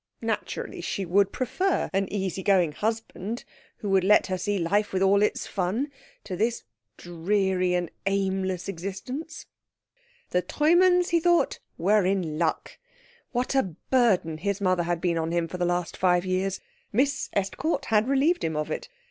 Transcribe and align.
Naturally 0.23 0.81
she 0.81 1.05
would 1.05 1.31
prefer 1.31 1.87
an 1.93 2.11
easy 2.11 2.41
going 2.41 2.71
husband, 2.71 3.43
who 3.77 3.89
would 3.91 4.03
let 4.03 4.25
her 4.25 4.37
see 4.39 4.57
life 4.57 4.93
with 4.93 5.03
all 5.03 5.21
its 5.21 5.45
fun, 5.45 5.91
to 6.23 6.35
this 6.35 6.63
dreary 6.97 7.75
and 7.75 7.91
aimless 8.07 8.67
existence. 8.67 9.45
The 10.31 10.41
Treumanns, 10.41 11.09
he 11.09 11.19
thought, 11.19 11.59
were 11.77 12.03
in 12.03 12.39
luck. 12.39 12.79
What 13.31 13.53
a 13.53 13.75
burden 13.91 14.39
his 14.39 14.59
mother 14.59 14.81
had 14.89 15.01
been 15.01 15.19
on 15.19 15.31
him 15.31 15.47
for 15.47 15.59
the 15.59 15.65
last 15.65 15.95
five 15.95 16.25
years! 16.25 16.59
Miss 16.91 17.29
Estcourt 17.35 17.85
had 17.85 18.07
relieved 18.07 18.43
him 18.43 18.55
of 18.57 18.71
it. 18.71 18.89